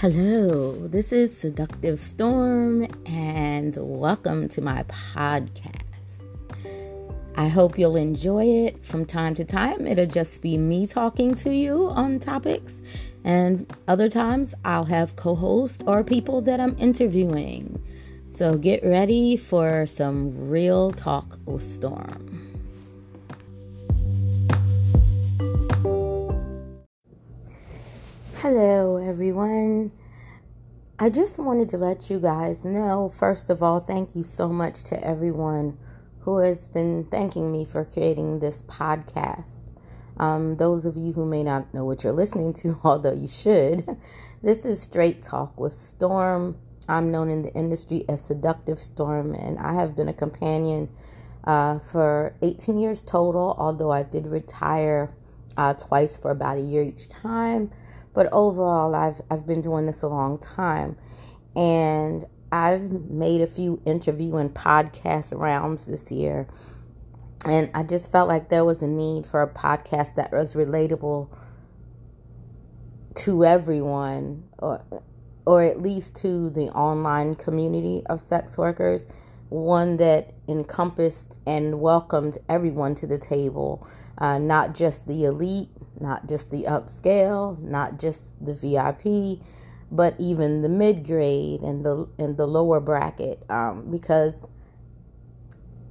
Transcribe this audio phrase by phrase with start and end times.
[0.00, 5.80] Hello, this is Seductive Storm, and welcome to my podcast.
[7.34, 9.86] I hope you'll enjoy it from time to time.
[9.86, 12.82] It'll just be me talking to you on topics,
[13.24, 17.82] and other times I'll have co hosts or people that I'm interviewing.
[18.34, 22.35] So get ready for some real talk with Storm.
[28.40, 29.92] Hello, everyone.
[30.98, 34.84] I just wanted to let you guys know, first of all, thank you so much
[34.84, 35.78] to everyone
[36.20, 39.72] who has been thanking me for creating this podcast.
[40.18, 43.86] Um, those of you who may not know what you're listening to, although you should,
[44.42, 46.58] this is Straight Talk with Storm.
[46.90, 50.90] I'm known in the industry as Seductive Storm, and I have been a companion
[51.44, 55.14] uh, for 18 years total, although I did retire
[55.56, 57.72] uh, twice for about a year each time.
[58.16, 60.96] But overall, I've I've been doing this a long time,
[61.54, 66.48] and I've made a few interview and podcast rounds this year,
[67.44, 71.28] and I just felt like there was a need for a podcast that was relatable
[73.16, 74.82] to everyone, or
[75.44, 79.08] or at least to the online community of sex workers,
[79.50, 83.86] one that encompassed and welcomed everyone to the table,
[84.18, 85.68] uh, not just the elite,
[86.00, 89.44] not just the upscale, not just the VIP,
[89.90, 94.46] but even the mid grade and the and the lower bracket, um, because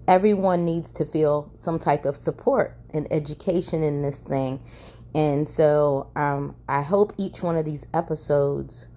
[0.08, 4.60] everyone needs to feel some type of support and education in this thing.
[5.14, 8.88] And so um, I hope each one of these episodes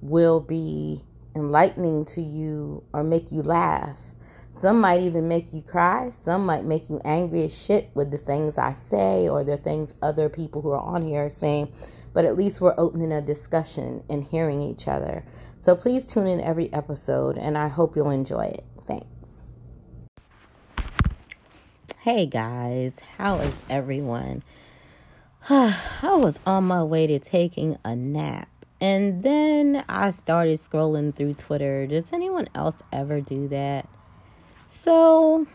[0.00, 1.02] will be
[1.34, 4.13] enlightening to you or make you laugh
[4.54, 6.10] some might even make you cry.
[6.10, 9.96] Some might make you angry as shit with the things I say or the things
[10.00, 11.72] other people who are on here are saying.
[12.12, 15.24] But at least we're opening a discussion and hearing each other.
[15.60, 18.64] So please tune in every episode and I hope you'll enjoy it.
[18.80, 19.42] Thanks.
[22.02, 24.44] Hey guys, how is everyone?
[25.48, 28.48] I was on my way to taking a nap.
[28.80, 31.88] And then I started scrolling through Twitter.
[31.88, 33.88] Does anyone else ever do that?
[34.82, 35.46] So,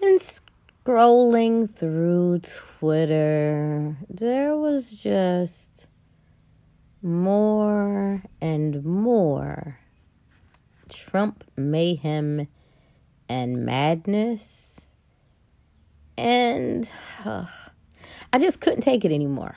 [0.00, 5.86] in scrolling through Twitter, there was just
[7.02, 9.78] more and more
[10.88, 12.48] Trump mayhem
[13.28, 14.64] and madness.
[16.16, 16.90] And
[17.24, 17.46] uh,
[18.32, 19.56] I just couldn't take it anymore.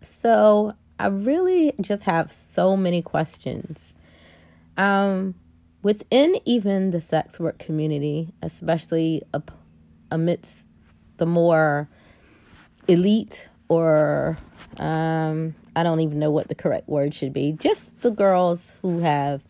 [0.00, 3.94] So I really just have so many questions.
[4.78, 5.34] Um,
[5.82, 9.50] within even the sex work community, especially up
[10.10, 10.58] amidst
[11.16, 11.88] the more
[12.88, 14.38] elite or
[14.78, 19.00] um, I don't even know what the correct word should be, just the girls who
[19.00, 19.42] have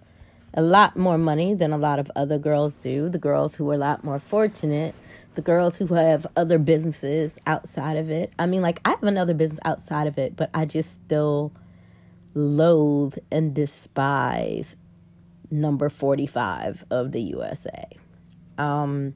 [0.55, 3.75] a lot more money than a lot of other girls do, the girls who are
[3.75, 4.95] a lot more fortunate,
[5.35, 8.33] the girls who have other businesses outside of it.
[8.39, 11.53] I mean, like, I have another business outside of it, but I just still
[12.35, 14.77] loathe and despise
[15.53, 17.85] number 45 of the USA.
[18.59, 19.15] Um,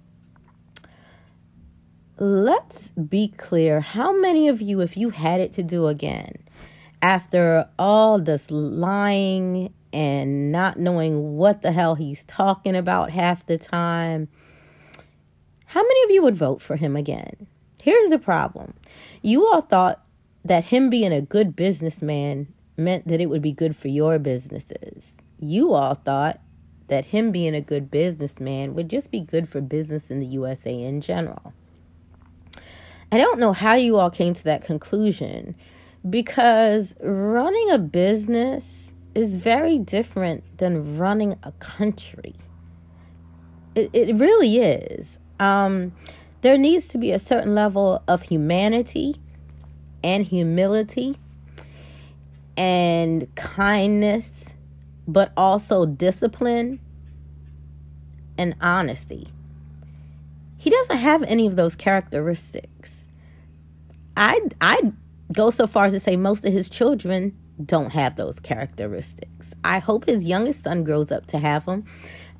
[2.19, 6.35] let's be clear how many of you, if you had it to do again,
[7.03, 13.59] after all this lying and not knowing what the hell he's talking about half the
[13.59, 14.29] time,
[15.67, 17.47] how many of you would vote for him again?
[17.83, 18.75] Here's the problem
[19.23, 20.03] you all thought
[20.45, 25.03] that him being a good businessman meant that it would be good for your businesses
[25.39, 26.41] you all thought
[26.89, 30.73] that him being a good businessman would just be good for business in the USA
[30.73, 31.53] in general.
[33.11, 35.55] I don't know how you all came to that conclusion
[36.09, 38.65] because running a business
[39.15, 42.35] is very different than running a country.
[43.75, 45.19] It, it really is.
[45.41, 45.93] Um,
[46.43, 49.17] there needs to be a certain level of humanity
[50.03, 51.19] and humility
[52.57, 54.56] and kindness
[55.07, 56.81] but also discipline
[58.39, 59.29] and honesty.
[60.59, 62.93] He doesn't have any of those characteristics.
[64.17, 64.93] I I
[65.33, 69.47] go so far as to say most of his children don't have those characteristics.
[69.65, 71.85] I hope his youngest son grows up to have them.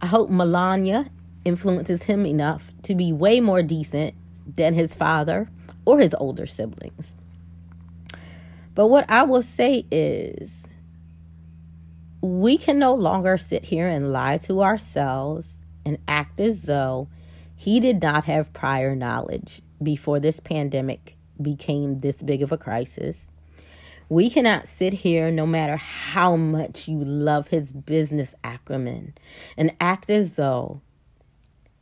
[0.01, 1.11] I hope Melania
[1.45, 4.15] influences him enough to be way more decent
[4.47, 5.49] than his father
[5.85, 7.15] or his older siblings.
[8.75, 10.51] But what I will say is
[12.27, 15.47] we can no longer sit here and lie to ourselves
[15.85, 17.09] and act as though
[17.55, 23.31] he did not have prior knowledge before this pandemic became this big of a crisis.
[24.09, 29.15] We cannot sit here, no matter how much you love his business acumen,
[29.57, 30.81] and act as though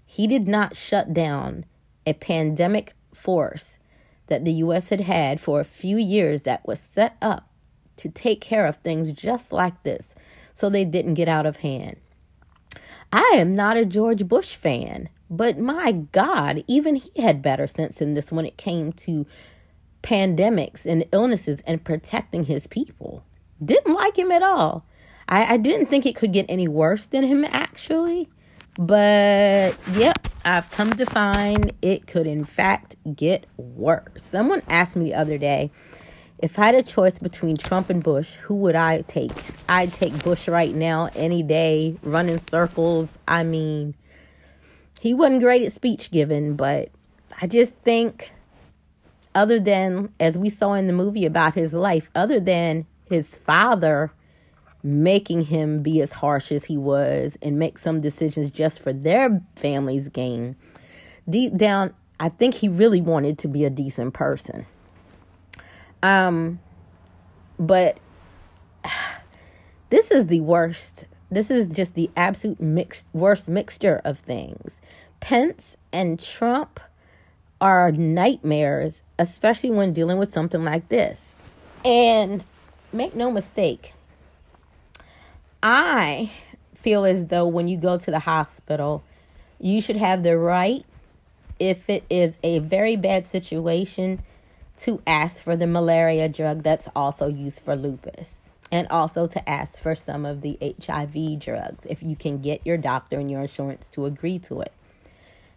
[0.07, 1.65] he did not shut down
[2.07, 3.79] a pandemic force
[4.29, 4.89] that the U.S.
[4.89, 7.51] had had for a few years that was set up
[7.97, 10.15] to take care of things just like this
[10.55, 11.97] so they didn't get out of hand.
[13.13, 18.01] I am not a George Bush fan, but my God, even he had better sense
[18.01, 19.27] in this when it came to
[20.03, 23.25] pandemics and illnesses and protecting his people.
[23.65, 24.85] Didn't like him at all.
[25.29, 28.29] I, I didn't think it could get any worse than him, actually.
[28.77, 34.23] But yep, I've come to find it could, in fact, get worse.
[34.23, 35.71] Someone asked me the other day
[36.45, 39.33] if I had a choice between Trump and Bush, who would I take?
[39.67, 43.09] I'd take Bush right now, any day, running circles.
[43.27, 43.95] I mean,
[45.01, 46.91] he wasn't great at speech giving, but
[47.41, 48.31] I just think
[49.35, 54.13] other than, as we saw in the movie about his life, other than his father
[54.83, 59.41] making him be as harsh as he was and make some decisions just for their
[59.57, 60.57] family's gain,
[61.27, 64.67] deep down, I think he really wanted to be a decent person.
[66.05, 66.61] Um,
[67.59, 67.97] but
[69.91, 71.07] this is the worst.
[71.31, 74.75] This is just the absolute mixed worst mixture of things.
[75.21, 76.79] Pence and Trump
[77.59, 81.33] are nightmares, especially when dealing with something like this.
[81.85, 82.45] And
[82.93, 83.95] make no mistake,
[85.63, 86.31] I
[86.75, 89.03] feel as though when you go to the hospital,
[89.59, 90.85] you should have the right,
[91.59, 94.23] if it is a very bad situation,
[94.79, 98.37] to ask for the malaria drug that's also used for lupus.
[98.73, 102.77] And also to ask for some of the HIV drugs if you can get your
[102.77, 104.73] doctor and your insurance to agree to it.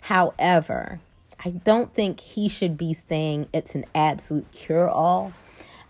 [0.01, 0.99] However,
[1.43, 5.33] I don't think he should be saying it's an absolute cure all.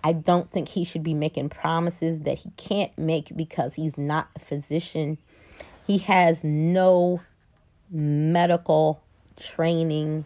[0.04, 4.30] I don't think he should be making promises that he can't make because he's not
[4.36, 5.18] a physician.
[5.86, 7.22] He has no
[7.90, 9.02] medical
[9.36, 10.26] training.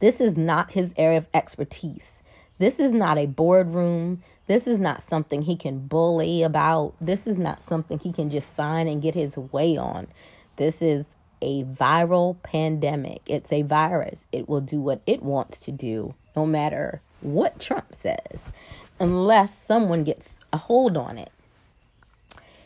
[0.00, 2.22] This is not his area of expertise.
[2.58, 4.22] This is not a boardroom.
[4.46, 6.94] This is not something he can bully about.
[7.00, 10.08] This is not something he can just sign and get his way on.
[10.56, 13.22] This is a viral pandemic.
[13.26, 14.26] It's a virus.
[14.32, 18.50] It will do what it wants to do, no matter what Trump says,
[18.98, 21.30] unless someone gets a hold on it.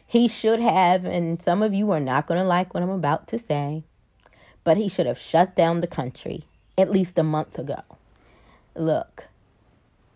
[0.07, 3.27] He should have, and some of you are not going to like what I'm about
[3.29, 3.83] to say,
[4.63, 6.45] but he should have shut down the country
[6.77, 7.83] at least a month ago.
[8.75, 9.27] Look,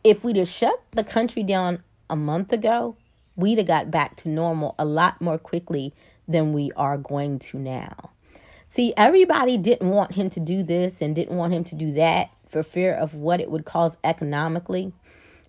[0.02, 2.96] if we'd have shut the country down a month ago,
[3.36, 5.94] we'd have got back to normal a lot more quickly
[6.26, 8.10] than we are going to now.
[8.70, 12.30] See, everybody didn't want him to do this and didn't want him to do that
[12.46, 14.92] for fear of what it would cause economically.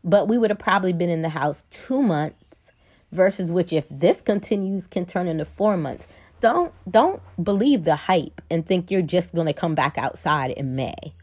[0.03, 2.71] But we would have probably been in the house two months
[3.11, 6.07] versus which if this continues can turn into four months.
[6.41, 11.13] Don't don't believe the hype and think you're just gonna come back outside in May.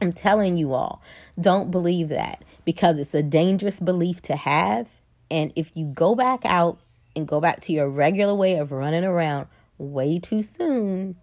[0.00, 1.02] I'm telling you all,
[1.40, 4.88] don't believe that because it's a dangerous belief to have.
[5.30, 6.78] And if you go back out
[7.14, 9.46] and go back to your regular way of running around,
[9.78, 11.16] way too soon,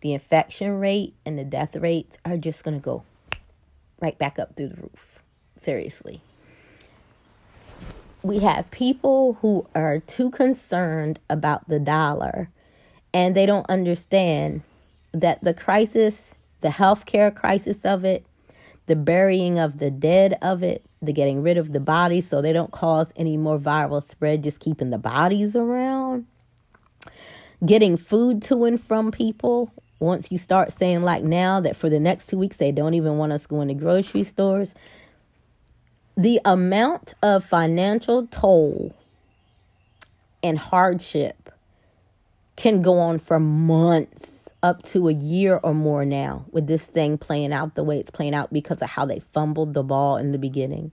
[0.00, 3.04] the infection rate and the death rates are just going to go
[4.00, 5.20] right back up through the roof.
[5.56, 6.22] Seriously.
[8.22, 12.50] We have people who are too concerned about the dollar
[13.14, 14.62] and they don't understand
[15.12, 18.26] that the crisis, the healthcare crisis of it,
[18.86, 22.52] the burying of the dead of it, the getting rid of the bodies so they
[22.52, 26.26] don't cause any more viral spread, just keeping the bodies around
[27.64, 29.72] getting food to and from people.
[30.00, 33.18] Once you start saying, like now, that for the next two weeks they don't even
[33.18, 34.74] want us going to grocery stores,
[36.18, 38.92] the amount of financial toll
[40.42, 41.54] and hardship
[42.56, 47.16] can go on for months, up to a year or more now, with this thing
[47.16, 50.32] playing out the way it's playing out because of how they fumbled the ball in
[50.32, 50.90] the beginning.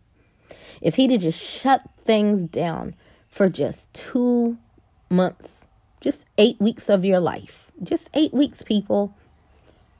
[0.79, 2.93] If he'd have just shut things down
[3.27, 4.59] for just two
[5.09, 5.65] months,
[6.01, 7.71] just eight weeks of your life.
[7.81, 9.15] Just eight weeks, people.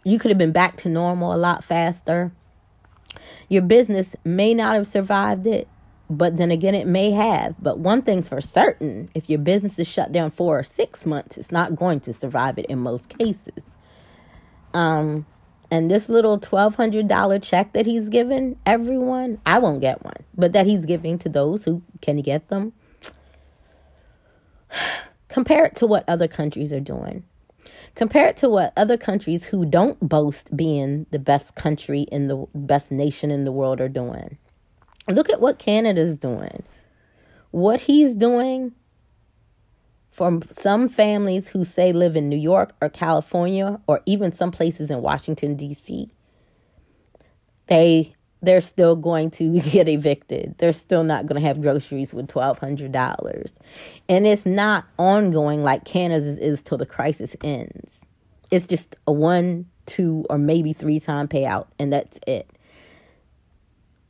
[0.04, 2.32] You could have been back to normal a lot faster.
[3.50, 5.68] Your business may not have survived it,
[6.10, 7.56] but then again, it may have.
[7.62, 11.52] But one thing's for certain if your business is shut down for six months, it's
[11.52, 13.64] not going to survive it in most cases.
[14.74, 15.26] Um,
[15.72, 20.68] and this little $1,200 check that he's given everyone, I won't get one, but that
[20.68, 22.74] he's giving to those who can get them
[25.28, 27.24] Compare it to what other countries are doing.
[27.96, 32.46] Compare it to what other countries who don't boast being the best country in the
[32.54, 34.38] best nation in the world are doing.
[35.08, 36.64] Look at what Canada's doing.
[37.52, 38.74] What he's doing
[40.10, 44.90] for some families who say live in New York or California or even some places
[44.90, 46.10] in Washington D.C.
[47.68, 48.15] They
[48.46, 50.56] they're still going to get evicted.
[50.58, 53.54] They're still not going to have groceries with $1200.
[54.08, 57.92] And it's not ongoing like Canada's is till the crisis ends.
[58.52, 62.50] It's just a one, two or maybe three time payout and that's it.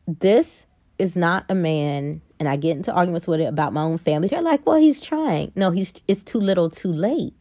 [0.08, 0.65] This
[1.00, 4.27] is not a man and I get into arguments with it about my own family.
[4.27, 5.51] They're like, well, he's trying.
[5.56, 7.34] No, he's it's too little, too late.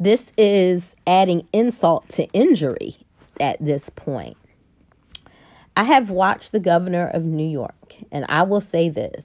[0.00, 2.96] This is adding insult to injury
[3.38, 4.36] at this point.
[5.76, 9.24] I have watched the governor of New York, and I will say this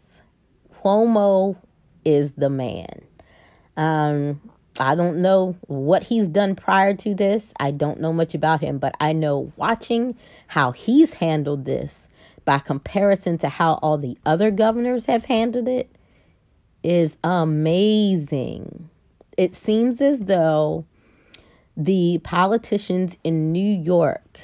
[0.74, 1.58] Cuomo
[2.06, 3.02] is the man.
[3.76, 4.42] Um,
[4.80, 7.46] I don't know what he's done prior to this.
[7.60, 10.16] I don't know much about him, but I know watching
[10.48, 12.08] how he's handled this
[12.46, 15.92] by comparison to how all the other governors have handled it
[16.84, 18.90] is amazing.
[19.38, 20.86] It seems as though
[21.76, 24.40] the politicians in New York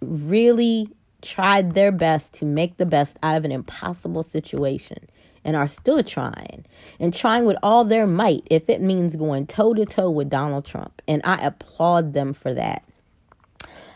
[0.00, 0.88] really
[1.22, 5.08] tried their best to make the best out of an impossible situation
[5.44, 6.64] and are still trying
[7.00, 10.64] and trying with all their might if it means going toe to toe with Donald
[10.64, 11.00] Trump.
[11.08, 12.84] And I applaud them for that.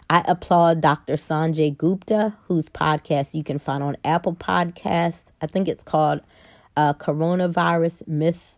[0.09, 1.15] I applaud Dr.
[1.15, 5.25] Sanjay Gupta, whose podcast you can find on Apple Podcasts.
[5.41, 6.21] I think it's called
[6.77, 8.57] uh, Coronavirus Myth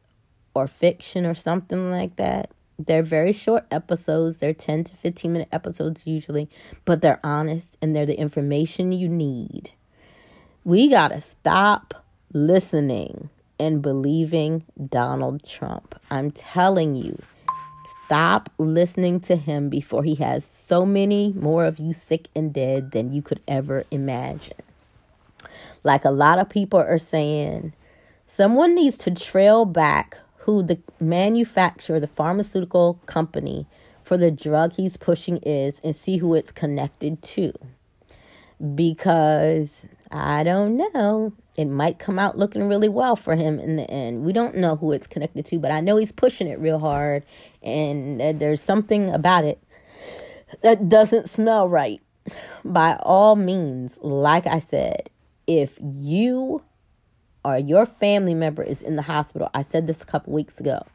[0.55, 2.51] or Fiction or something like that.
[2.79, 4.39] They're very short episodes.
[4.39, 6.49] They're 10 to 15 minute episodes usually,
[6.85, 9.73] but they're honest and they're the information you need.
[10.65, 15.95] We got to stop listening and believing Donald Trump.
[16.11, 17.23] I'm telling you,
[18.07, 22.93] Stop listening to him before he has so many more of you sick and dead
[22.93, 24.57] than you could ever imagine.
[25.83, 27.75] Like a lot of people are saying,
[28.27, 33.67] someone needs to trail back who the manufacturer, the pharmaceutical company
[34.03, 37.53] for the drug he's pushing is and see who it's connected to.
[38.75, 39.69] Because
[40.11, 44.25] I don't know it might come out looking really well for him in the end.
[44.25, 47.25] We don't know who it's connected to, but I know he's pushing it real hard,
[47.63, 49.63] and there's something about it
[50.63, 52.01] that doesn't smell right.
[52.65, 55.11] By all means, like I said,
[55.47, 56.63] if you
[57.45, 60.87] or your family member is in the hospital, I said this a couple weeks ago,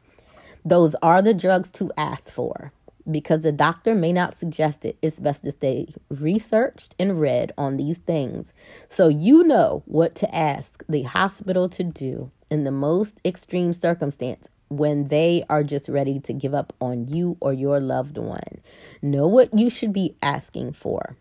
[0.64, 2.72] those are the drugs to ask for
[3.10, 7.76] because the doctor may not suggest it, it's best to stay researched and read on
[7.76, 8.52] these things
[8.90, 14.48] so you know what to ask the hospital to do in the most extreme circumstance
[14.68, 18.60] when they are just ready to give up on you or your loved one.
[19.02, 21.16] Know what you should be asking for.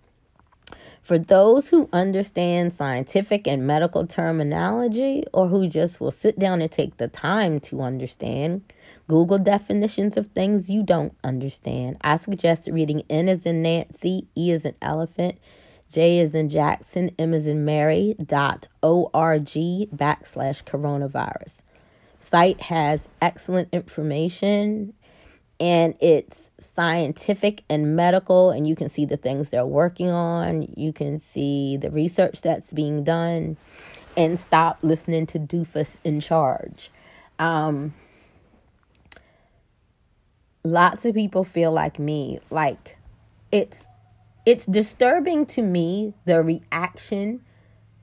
[1.09, 6.71] For those who understand scientific and medical terminology or who just will sit down and
[6.71, 8.61] take the time to understand,
[9.07, 11.97] Google definitions of things you don't understand.
[12.01, 15.39] I suggest reading N as in Nancy, E as in elephant,
[15.91, 21.61] J as in Jackson, M as in Mary dot org backslash coronavirus.
[22.19, 24.93] Site has excellent information
[25.59, 30.71] and it's scientific and medical and you can see the things they're working on.
[30.75, 33.57] You can see the research that's being done
[34.15, 36.89] and stop listening to doofus in charge.
[37.37, 37.93] Um,
[40.63, 42.39] lots of people feel like me.
[42.49, 42.97] Like
[43.51, 43.83] it's
[44.45, 47.41] it's disturbing to me the reaction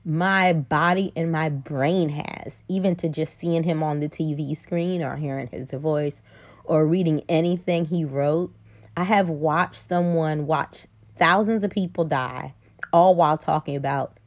[0.05, 5.03] my body and my brain has even to just seeing him on the TV screen
[5.03, 6.21] or hearing his voice
[6.67, 8.53] or reading anything he wrote
[8.95, 12.53] i have watched someone watch thousands of people die
[12.93, 14.17] all while talking about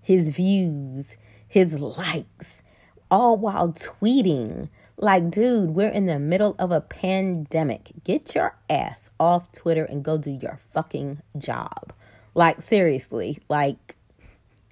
[0.00, 1.16] his views
[1.46, 2.62] his likes
[3.10, 4.68] all while tweeting
[5.02, 7.92] like, dude, we're in the middle of a pandemic.
[8.04, 11.94] Get your ass off Twitter and go do your fucking job.
[12.34, 13.96] Like, seriously, like,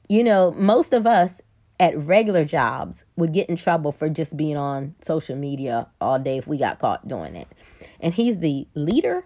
[0.07, 1.41] you know, most of us
[1.81, 6.39] at regular jobs would get in trouble for just being on social media all day
[6.39, 7.49] if we got caught doing it.
[8.01, 9.25] And he's the leader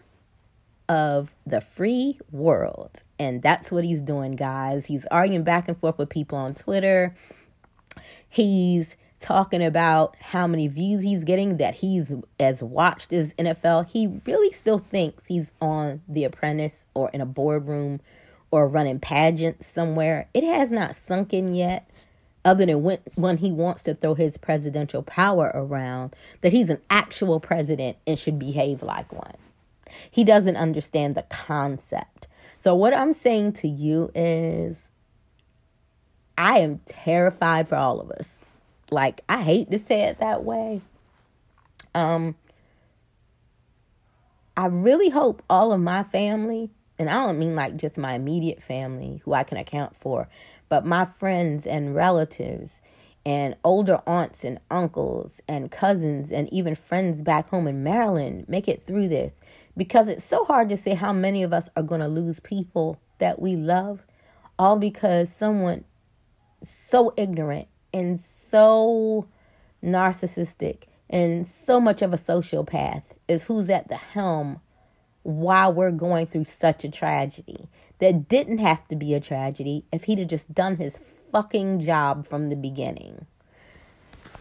[0.88, 3.02] of the free world.
[3.18, 4.87] And that's what he's doing, guys.
[4.87, 7.14] He's arguing back and forth with people on Twitter.
[8.28, 14.09] He's talking about how many views he's getting, that he's as watched as NFL, he
[14.26, 18.00] really still thinks he's on The Apprentice or in a boardroom
[18.50, 20.28] or running pageants somewhere.
[20.35, 21.88] It has not sunk in yet,
[22.44, 26.80] other than when, when he wants to throw his presidential power around, that he's an
[26.90, 29.37] actual president and should behave like one.
[30.11, 32.26] He doesn't understand the concept.
[32.58, 34.90] So, what I'm saying to you is
[36.37, 38.40] I am terrified for all of us.
[38.90, 40.80] Like, I hate to say it that way.
[41.94, 42.37] Um,
[44.56, 48.62] I really hope all of my family, and I don't mean like just my immediate
[48.62, 50.28] family who I can account for,
[50.73, 52.81] but my friends and relatives
[53.26, 58.67] and older aunts and uncles and cousins and even friends back home in Maryland make
[58.67, 59.43] it through this.
[59.76, 62.99] Because it's so hard to say how many of us are going to lose people
[63.19, 64.07] that we love
[64.59, 65.85] all because someone
[66.62, 69.29] so ignorant and so
[69.85, 74.59] narcissistic and so much of a sociopath is who's at the helm
[75.23, 80.05] while we're going through such a tragedy that didn't have to be a tragedy if
[80.05, 80.99] he'd have just done his
[81.31, 83.26] fucking job from the beginning.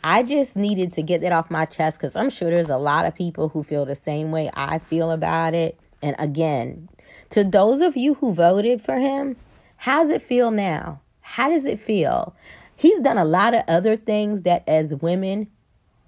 [0.03, 3.05] I just needed to get that off my chest because I'm sure there's a lot
[3.05, 5.79] of people who feel the same way I feel about it.
[6.01, 6.89] And again,
[7.29, 9.35] to those of you who voted for him,
[9.77, 11.01] how's it feel now?
[11.21, 12.35] How does it feel?
[12.75, 15.47] He's done a lot of other things that as women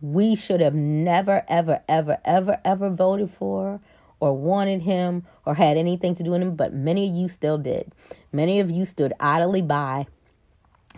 [0.02, 3.80] we should have never, ever, ever, ever, ever voted for
[4.24, 7.58] or wanted him or had anything to do with him, but many of you still
[7.58, 7.92] did.
[8.32, 10.08] Many of you stood idly by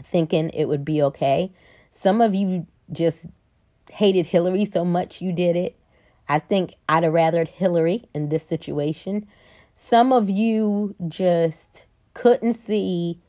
[0.03, 1.51] thinking it would be okay.
[1.91, 3.25] Some of you just
[3.89, 5.75] hated Hillary so much you did it.
[6.29, 9.25] I think I'd have rathered Hillary in this situation.
[9.75, 13.19] Some of you just couldn't see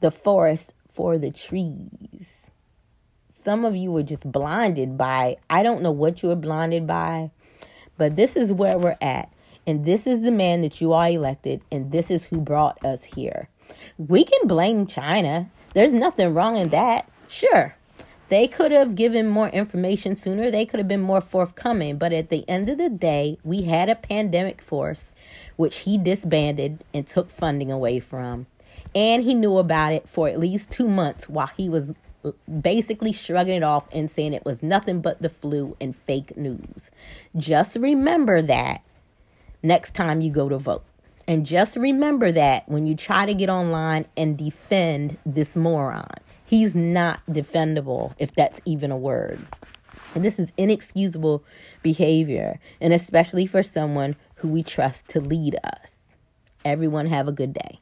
[0.00, 2.52] the forest for the trees.
[3.42, 7.32] Some of you were just blinded by, I don't know what you were blinded by,
[7.96, 9.30] but this is where we're at.
[9.66, 13.04] And this is the man that you all elected, and this is who brought us
[13.04, 13.48] here.
[13.98, 15.50] We can blame China.
[15.74, 17.10] There's nothing wrong in that.
[17.28, 17.76] Sure,
[18.28, 20.50] they could have given more information sooner.
[20.50, 21.98] They could have been more forthcoming.
[21.98, 25.12] But at the end of the day, we had a pandemic force,
[25.56, 28.46] which he disbanded and took funding away from
[28.96, 31.92] and he knew about it for at least two months while he was
[32.60, 36.90] basically shrugging it off and saying it was nothing but the flu and fake news.
[37.36, 38.82] Just remember that
[39.62, 40.84] next time you go to vote.
[41.28, 46.06] And just remember that when you try to get online and defend this moron,
[46.44, 49.44] he's not defendable, if that's even a word.
[50.14, 51.42] And this is inexcusable
[51.82, 55.92] behavior, and especially for someone who we trust to lead us.
[56.64, 57.80] Everyone, have a good day.